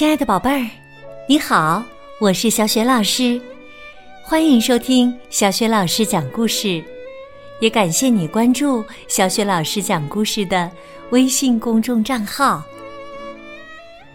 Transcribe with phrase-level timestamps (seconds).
[0.00, 0.66] 亲爱的宝贝儿，
[1.28, 1.84] 你好，
[2.18, 3.38] 我是小雪老师，
[4.24, 6.82] 欢迎收听小雪老师讲故事，
[7.60, 10.70] 也感谢你关注小雪老师讲故事的
[11.10, 12.64] 微信公众账号。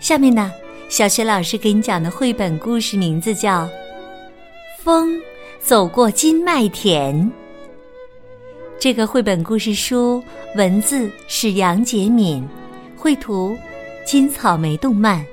[0.00, 0.50] 下面呢，
[0.88, 3.62] 小雪老师给你讲的绘本故事名字叫
[4.82, 5.22] 《风
[5.60, 7.14] 走过金麦田》。
[8.80, 10.20] 这个绘本故事书
[10.56, 12.44] 文字是杨洁敏，
[12.96, 13.56] 绘图
[14.04, 15.24] 金草莓动漫。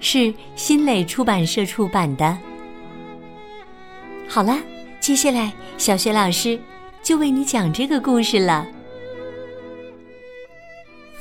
[0.00, 2.36] 是新蕾出版社出版的。
[4.28, 4.58] 好了，
[5.00, 6.58] 接下来小雪老师
[7.02, 8.66] 就为你讲这个故事了。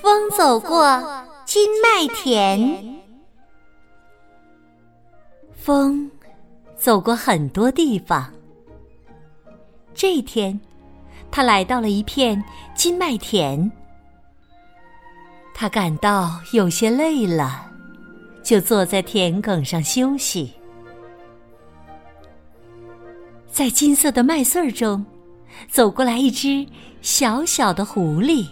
[0.02, 3.02] 风走过金麦田，
[5.56, 6.09] 风
[6.78, 8.32] 走过很多地方。
[9.94, 10.59] 这一天，
[11.32, 12.42] 他来到了一片
[12.76, 13.72] 金麦田，
[15.54, 17.72] 他感到有些累了。
[18.48, 20.54] 就坐在田埂上休息，
[23.52, 25.06] 在金色的麦穗儿中，
[25.67, 26.66] 走过来一只
[27.02, 28.48] 小小的狐狸。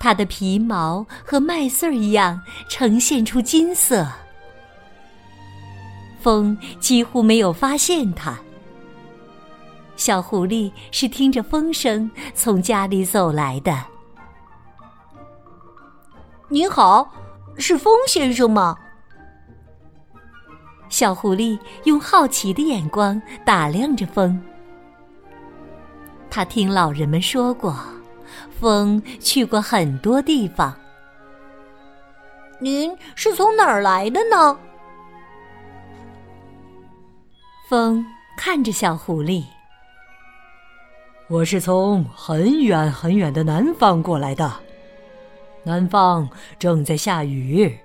[0.00, 4.04] 它的皮毛和麦穗儿一样，呈现出金色。
[6.20, 8.36] 风几乎没有发现它。
[9.94, 13.84] 小狐狸是听着风声从家里走来的。
[16.48, 17.08] 您好。
[17.58, 18.76] 是风先生吗？
[20.88, 24.38] 小狐狸用好奇的眼光打量着风。
[26.28, 27.74] 他听老人们说过，
[28.58, 30.74] 风去过很多地方。
[32.58, 34.58] 您是从哪儿来的呢？
[37.68, 38.04] 风
[38.36, 39.44] 看着小狐狸，
[41.28, 44.52] 我是从很远很远的南方过来的。
[45.64, 47.78] 南方正在下雨，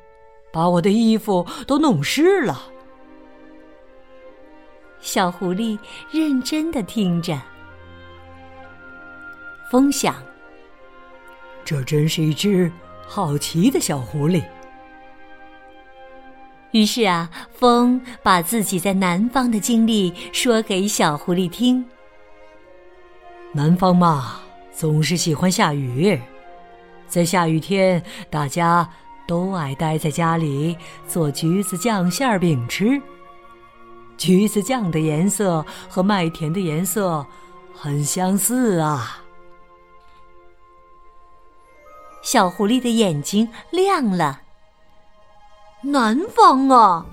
[0.52, 2.64] 把我的衣服都弄湿了。
[5.00, 5.78] 小狐狸
[6.12, 7.40] 认真的听着，
[9.72, 10.16] 风想：
[11.64, 12.72] 这真是一只
[13.08, 14.44] 好奇的小狐狸。
[16.72, 21.48] 于是啊，风把自己在南方的经历说给小狐狸。
[21.48, 21.86] 听。
[23.54, 24.42] 南方嘛，
[24.74, 26.20] 总是喜欢下雨。
[27.08, 28.88] 在下雨天，大家
[29.26, 33.02] 都爱待在家里做橘子酱馅饼吃。
[34.18, 37.26] 橘子酱的颜色和麦田的颜色
[37.74, 39.24] 很相似啊！
[42.24, 44.42] 小狐狸的眼睛亮了。
[45.84, 47.06] 南方啊，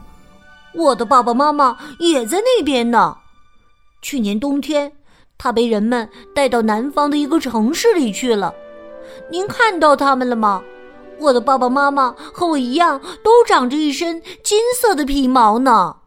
[0.75, 3.19] 我的爸爸妈妈也在那边呢。
[4.01, 4.93] 去年冬天，
[5.39, 8.55] 他被人们带到南方的一个城市里去了。
[9.31, 10.63] 您看到他们了吗？
[11.21, 15.99] 我的爸爸妈妈和我一样，都长着一身金色的皮毛呢。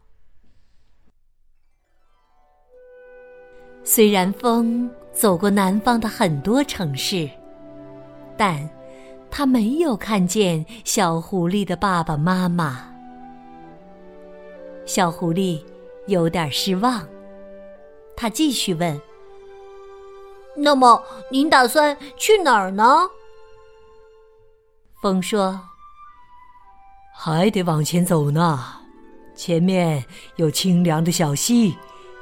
[3.84, 7.30] 虽然风走过南方的很多城市，
[8.36, 8.70] 但
[9.32, 12.94] 他没有看见小狐狸的爸爸妈妈。
[14.86, 15.64] 小狐狸
[16.08, 17.08] 有点失望，
[18.16, 19.00] 他继续问。
[20.60, 22.84] 那么您打算去哪儿呢？
[25.00, 25.62] 风说
[27.16, 28.60] ：“还得往前走呢，
[29.36, 30.04] 前面
[30.38, 31.78] 有清凉的小溪，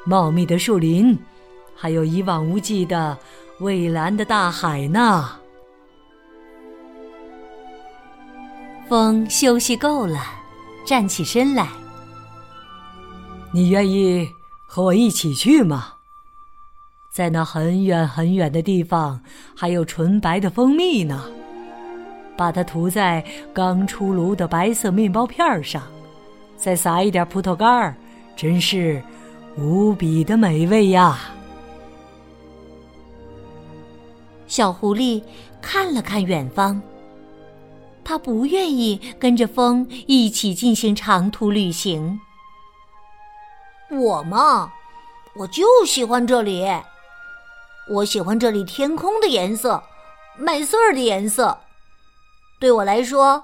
[0.05, 1.17] 茂密的树林，
[1.73, 3.17] 还有一望无际的
[3.59, 5.39] 蔚蓝的大海呢。”
[8.89, 10.19] 风休息够了，
[10.85, 11.69] 站起身来。
[13.53, 14.29] 你愿意
[14.67, 15.93] 和我一起去吗？
[17.15, 19.21] 在那很远很远的地方，
[19.55, 21.23] 还有纯白的蜂蜜呢。
[22.35, 25.81] 把它涂在刚出炉的白色面包片上，
[26.57, 27.95] 再撒一点葡萄干儿，
[28.35, 29.01] 真是
[29.55, 31.17] 无比的美味呀！
[34.45, 35.23] 小狐狸
[35.61, 36.81] 看了看远方，
[38.03, 42.19] 他不愿意跟着风一起进行长途旅行。
[43.89, 44.69] 我嘛，
[45.37, 46.67] 我就喜欢这里。
[47.87, 49.83] 我喜欢这里天空的颜色，
[50.37, 51.59] 麦穗儿的颜色。
[52.59, 53.43] 对我来说，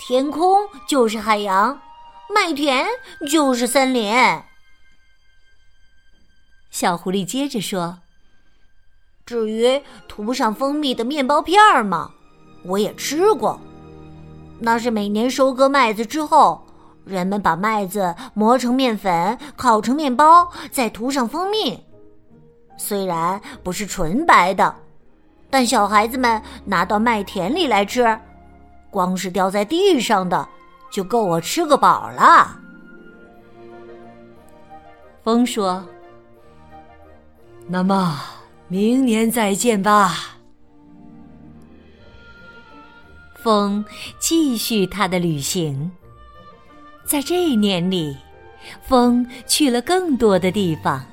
[0.00, 1.80] 天空就是海洋，
[2.34, 2.86] 麦田
[3.30, 4.12] 就是森林。
[6.70, 7.98] 小狐狸接着说
[9.24, 12.10] ：“至于涂上蜂蜜的面包片儿嘛，
[12.64, 13.60] 我也吃过。
[14.58, 16.66] 那是每年收割麦子之后，
[17.04, 21.84] 人们把麦子磨成面粉，烤成面包，再涂上蜂蜜。”
[22.78, 24.74] 虽然不是纯白的，
[25.50, 28.18] 但小孩子们拿到麦田里来吃，
[28.90, 30.48] 光是掉在地上的
[30.90, 32.58] 就够我吃个饱了。
[35.22, 35.84] 风说
[37.68, 38.18] ：“那么
[38.68, 40.36] 明年再见吧。”
[43.42, 43.84] 风
[44.18, 45.90] 继续他的旅行。
[47.04, 48.16] 在这一年里，
[48.82, 51.04] 风去了更多的地方。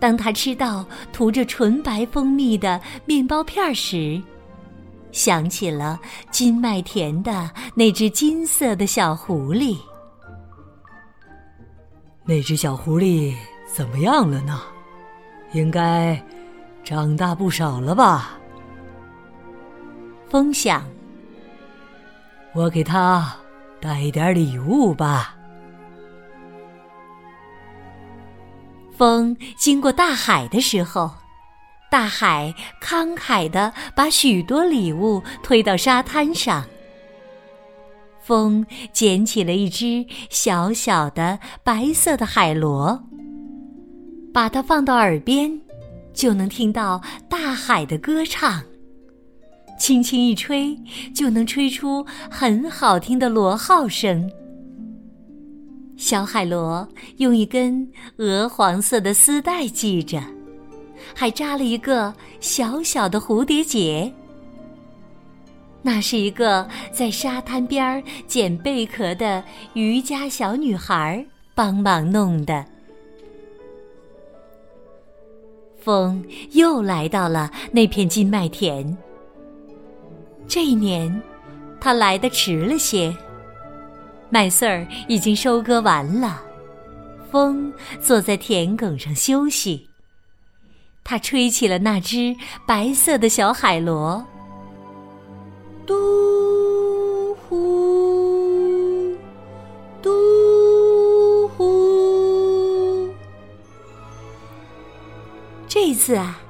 [0.00, 4.20] 当他吃到涂着纯白蜂蜜的面包片时，
[5.12, 6.00] 想起了
[6.30, 9.76] 金麦田的那只金色的小狐狸。
[12.24, 13.34] 那只小狐狸
[13.72, 14.60] 怎么样了呢？
[15.52, 16.20] 应该
[16.82, 18.38] 长大不少了吧？
[20.28, 20.84] 风想
[22.54, 23.36] ：“我给他
[23.80, 25.34] 带一点礼物吧。”
[29.00, 31.10] 风经过大海的时候，
[31.90, 36.62] 大海慷慨的把许多礼物推到沙滩上。
[38.20, 43.02] 风捡起了一只小小的白色的海螺，
[44.34, 45.58] 把它放到耳边，
[46.12, 48.62] 就能听到大海的歌唱。
[49.78, 50.76] 轻轻一吹，
[51.14, 54.30] 就能吹出很好听的螺号声。
[56.00, 56.88] 小海螺
[57.18, 57.86] 用一根
[58.16, 60.18] 鹅黄色的丝带系着，
[61.14, 64.10] 还扎了一个小小的蝴蝶结。
[65.82, 69.44] 那是一个在沙滩边捡贝壳的
[69.74, 71.22] 渔家小女孩
[71.54, 72.64] 帮忙弄的。
[75.82, 78.96] 风又来到了那片金麦田。
[80.48, 81.22] 这一年，
[81.78, 83.14] 他来的迟了些。
[84.30, 86.40] 麦穗儿已经收割完了，
[87.30, 89.88] 风坐在田埂上休息。
[91.02, 94.24] 他吹起了那只白色的小海螺，
[95.84, 99.16] 嘟呼，
[100.00, 103.08] 嘟呼。
[105.66, 106.40] 这次啊，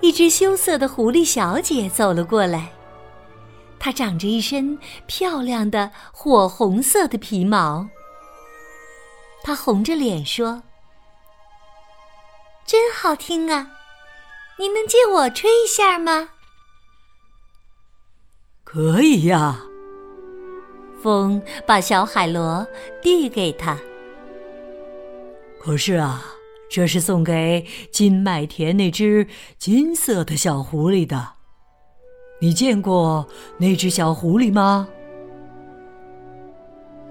[0.00, 2.72] 一只羞涩的狐狸小姐走了过来。
[3.88, 7.88] 它长着一身漂亮的火红色的皮毛。
[9.42, 10.62] 它红着脸说
[12.68, 13.70] ：“真好听啊！
[14.58, 16.28] 您能借我吹一下吗
[18.62, 19.64] ？”“可以呀。”
[21.02, 22.68] 风把小海螺
[23.00, 23.78] 递给他。
[25.58, 26.22] 可是啊，
[26.68, 29.26] 这是送给金麦田那只
[29.56, 31.37] 金色的小狐狸的。
[32.40, 33.26] 你见过
[33.58, 34.88] 那只小狐狸吗？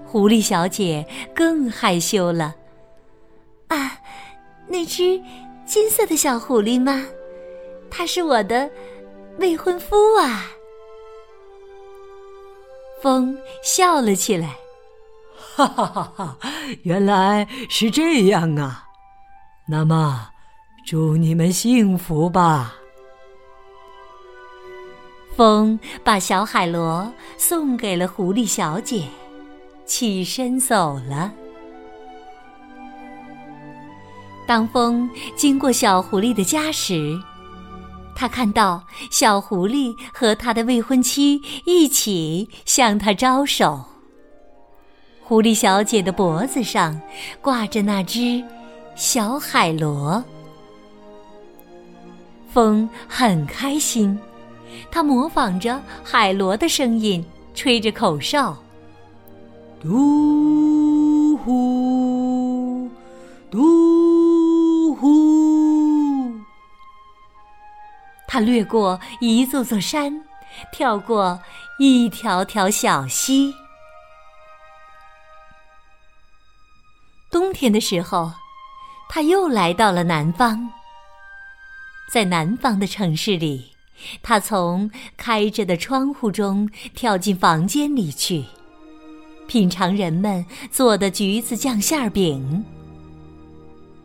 [0.06, 2.54] 狐狸小姐更害羞了。
[3.66, 4.00] 啊，
[4.66, 5.20] 那只
[5.66, 7.04] 金色的小狐狸吗？
[7.90, 8.70] 他是我的
[9.38, 10.46] 未婚夫啊！
[13.02, 14.56] 风笑了起来，
[15.54, 16.38] 哈哈哈哈！
[16.84, 18.86] 原来是这样啊！
[19.68, 20.30] 那么，
[20.86, 22.77] 祝你们幸福吧。
[25.38, 29.04] 风把小海螺送给了狐狸小姐，
[29.86, 31.32] 起身走了。
[34.48, 37.16] 当风经过小狐狸的家时，
[38.16, 43.84] 他看到小狐狸和他的未婚妻一起向他招手。
[45.22, 47.00] 狐狸小姐的脖子上
[47.40, 48.42] 挂着那只
[48.96, 50.20] 小海螺，
[52.52, 54.18] 风很开心。
[54.90, 58.56] 他模仿着海螺的声音，吹着口哨，
[59.80, 62.90] 嘟呼，
[63.50, 66.32] 嘟呼。
[68.26, 70.22] 他掠过一座座山，
[70.72, 71.40] 跳过
[71.78, 73.54] 一条条小溪。
[77.30, 78.32] 冬天的时候，
[79.08, 80.68] 他又来到了南方，
[82.12, 83.77] 在南方的城市里。
[84.22, 88.44] 他从开着的窗户中跳进房间里去，
[89.46, 92.64] 品尝人们做的橘子酱馅饼。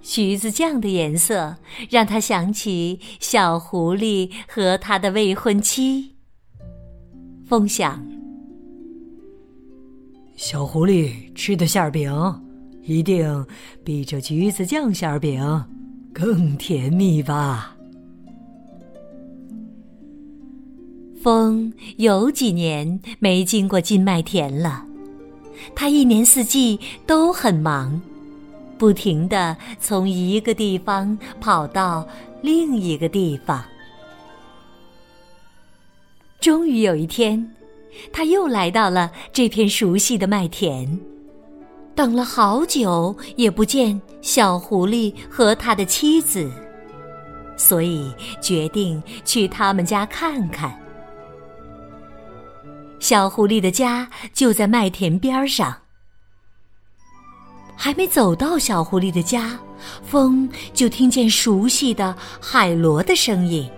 [0.02, 1.56] 橘子酱的颜色
[1.90, 6.16] 让他想起小狐狸和他的未婚妻。
[7.48, 8.06] 风想，
[10.36, 12.12] 小狐狸吃的馅饼
[12.82, 13.46] 一定
[13.86, 15.66] 比这橘子酱馅饼
[16.14, 17.73] 更甜蜜吧。
[21.24, 24.84] 风有几年没经过金麦田了，
[25.74, 26.78] 他一年四季
[27.08, 28.02] 都很忙，
[28.78, 32.06] 不停的从一个地方跑到
[32.42, 33.64] 另一个地方。
[36.42, 37.50] 终于有一天，
[38.12, 41.00] 他又来到了这片熟悉的麦田，
[41.96, 46.52] 等了好久也不见小狐狸和他的妻子，
[47.56, 48.12] 所以
[48.42, 50.83] 决定去他们家看看。
[53.04, 55.76] 小狐狸的家就在麦田边上，
[57.76, 59.60] 还没走到小狐狸的家，
[60.06, 63.70] 风就听见熟悉的海螺的声音：“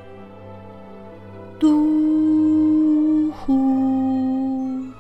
[1.60, 4.94] 嘟呼，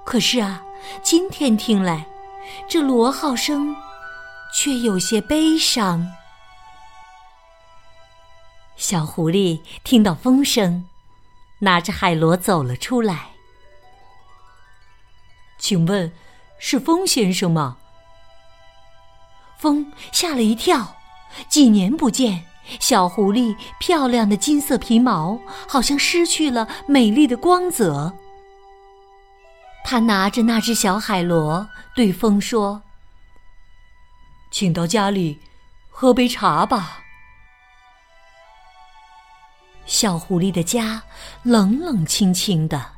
[0.07, 0.63] 可是啊，
[1.03, 2.07] 今天听来，
[2.69, 3.75] 这螺号声
[4.55, 6.07] 却有些悲伤。
[8.79, 10.87] 小狐狸听到风声，
[11.59, 13.33] 拿着海螺走了出来。
[15.59, 16.13] 请问，
[16.61, 17.79] 是风先生吗？
[19.59, 20.95] 风吓了一跳，
[21.49, 22.45] 几年不见，
[22.79, 28.15] 小狐狸漂亮的金色皮毛好像失去了美丽的光泽。
[29.85, 32.83] 他拿着那只小海螺，对风说
[34.53, 35.41] ：“请到家里
[35.91, 37.03] 喝杯茶吧。”
[39.89, 41.03] 小狐狸的家
[41.43, 42.93] 冷冷清清的，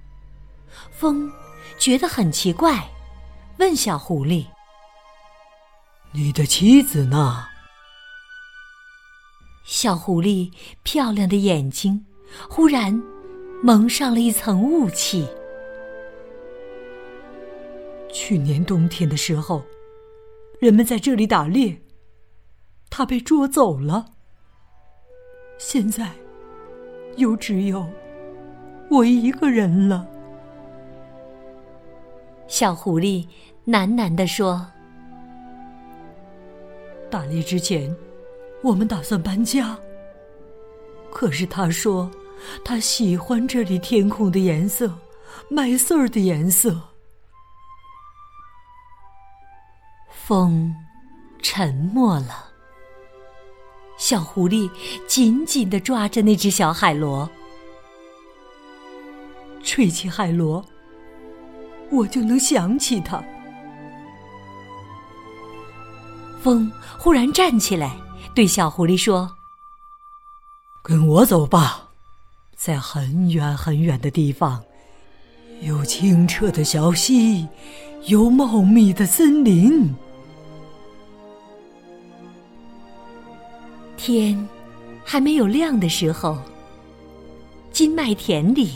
[0.91, 1.31] 风
[1.79, 2.91] 觉得很奇怪，
[3.59, 4.45] 问小狐狸
[6.11, 7.47] ：“你的妻子呢？”
[9.65, 12.05] 小狐狸漂亮的眼睛
[12.49, 13.01] 忽然
[13.63, 15.29] 蒙上了一层雾气。
[18.13, 19.65] 去年冬天的时候，
[20.59, 21.81] 人们在这里打猎，
[22.91, 24.07] 他被捉走了。
[25.57, 26.11] 现在。
[27.21, 27.87] 又只有
[28.91, 30.07] 我一个人了。
[32.49, 33.25] 小狐狸
[33.67, 34.67] 喃喃地说
[37.09, 37.95] ：“打猎之前，
[38.63, 39.79] 我们打算搬家。
[41.13, 42.11] 可是他说，
[42.65, 44.93] 他喜欢这里天空的颜色，
[45.49, 46.81] 麦穗儿的颜色。”
[50.11, 50.75] 风
[51.43, 52.50] 沉默了。
[54.11, 54.69] 小狐狸
[55.07, 57.31] 紧紧地抓着那只小海螺，
[59.63, 60.65] 吹起海螺，
[61.93, 63.23] 我就能想起它。
[66.43, 67.97] 风忽然站起来，
[68.35, 69.31] 对小狐狸说
[70.83, 71.91] ：“跟我走吧，
[72.57, 74.61] 在很远很远的地方，
[75.61, 77.47] 有清澈的小溪，
[78.07, 79.95] 有茂密的森林。”
[84.03, 84.49] 天
[85.05, 86.39] 还没有亮的时候，
[87.71, 88.73] 金麦田里，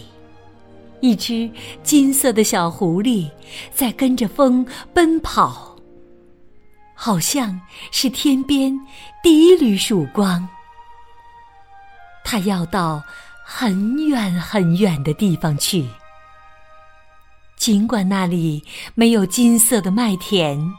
[1.00, 1.50] 一只
[1.82, 3.30] 金色的小狐狸
[3.72, 5.74] 在跟着风奔跑，
[6.94, 7.58] 好像
[7.90, 8.78] 是天边
[9.22, 10.46] 第一缕曙光。
[12.22, 13.02] 它要到
[13.46, 15.88] 很远很远的地方去，
[17.56, 18.62] 尽管那里
[18.94, 20.70] 没有金色的麦田，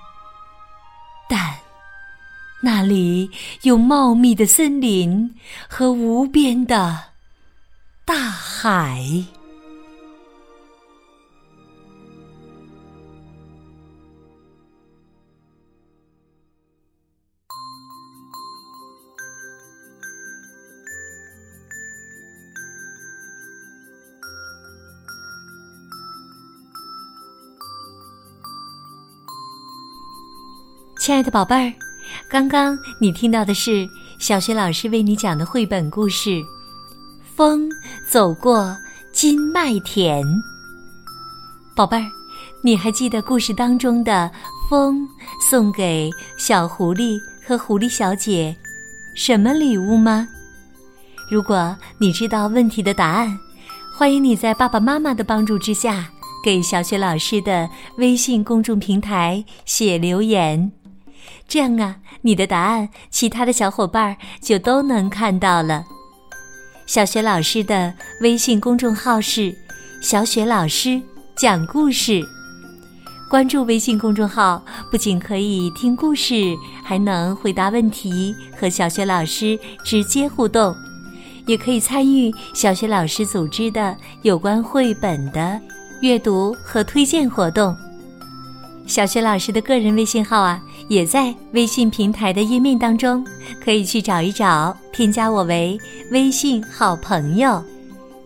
[1.27, 1.64] 但。
[2.65, 3.29] 那里
[3.61, 5.35] 有茂密的森林
[5.69, 6.99] 和无边的
[8.03, 9.05] 大海。
[30.99, 31.84] 亲爱的宝贝儿。
[32.29, 33.87] 刚刚你听到的是
[34.19, 36.29] 小学老师为你讲的绘本故事
[37.35, 37.69] 《风
[38.07, 38.75] 走过
[39.11, 40.23] 金麦田》。
[41.75, 42.05] 宝贝儿，
[42.61, 44.31] 你还记得故事当中的
[44.69, 45.07] 风
[45.49, 48.55] 送给小狐狸和狐狸小姐
[49.15, 50.27] 什么礼物吗？
[51.29, 53.37] 如果你知道问题的答案，
[53.97, 56.09] 欢迎你在爸爸妈妈的帮助之下，
[56.43, 60.71] 给小雪老师的微信公众平台写留言。
[61.47, 65.85] 这样啊，你的答案，其他的小伙伴就都能看到了。
[66.85, 69.55] 小雪老师的微信公众号是
[70.01, 71.01] “小雪老师
[71.35, 72.21] 讲故事”，
[73.29, 80.75] 关注微信公众号，不仅可以听故事，还能回答问题和小雪老师直接互动，
[81.47, 85.59] 也可以参与小雪老师组织的有关绘本的
[86.01, 87.75] 阅读和推荐活动。
[88.85, 90.61] 小雪老师的个人微信号啊。
[90.87, 93.25] 也在微信平台的页面当中，
[93.59, 95.75] 可以去找一找，添加我为
[96.11, 97.63] 微信好朋友。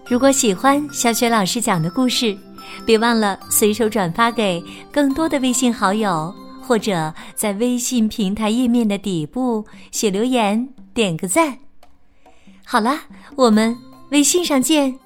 [0.05, 2.37] 如果喜欢小雪老师讲的故事，
[2.85, 4.61] 别忘了随手转发给
[4.91, 11.59] 更多的微信好友，或者在微信平台页面的底部写留言，点个赞。
[12.65, 12.99] 好了，
[13.37, 13.77] 我们
[14.09, 14.99] 微信上见。